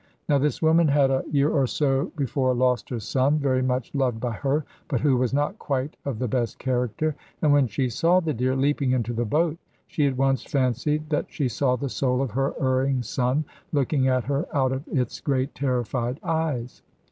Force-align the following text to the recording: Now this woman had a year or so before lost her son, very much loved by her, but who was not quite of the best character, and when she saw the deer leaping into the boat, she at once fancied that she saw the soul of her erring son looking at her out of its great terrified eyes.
Now 0.27 0.39
this 0.39 0.63
woman 0.63 0.87
had 0.87 1.11
a 1.11 1.23
year 1.31 1.51
or 1.51 1.67
so 1.67 2.11
before 2.17 2.55
lost 2.55 2.89
her 2.89 2.99
son, 2.99 3.37
very 3.37 3.61
much 3.61 3.93
loved 3.93 4.19
by 4.19 4.31
her, 4.31 4.65
but 4.87 5.01
who 5.01 5.15
was 5.15 5.31
not 5.31 5.59
quite 5.59 5.95
of 6.05 6.17
the 6.17 6.27
best 6.27 6.57
character, 6.57 7.15
and 7.39 7.53
when 7.53 7.67
she 7.67 7.87
saw 7.87 8.19
the 8.19 8.33
deer 8.33 8.55
leaping 8.55 8.93
into 8.93 9.13
the 9.13 9.25
boat, 9.25 9.59
she 9.85 10.07
at 10.07 10.17
once 10.17 10.43
fancied 10.43 11.11
that 11.11 11.27
she 11.31 11.47
saw 11.47 11.75
the 11.75 11.87
soul 11.87 12.23
of 12.23 12.31
her 12.31 12.55
erring 12.59 13.03
son 13.03 13.45
looking 13.71 14.07
at 14.07 14.23
her 14.23 14.47
out 14.55 14.71
of 14.71 14.87
its 14.87 15.19
great 15.21 15.53
terrified 15.53 16.19
eyes. 16.23 16.81